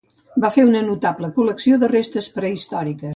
[0.45, 3.09] Va fer una notable col·lecció de restes prehistòriques.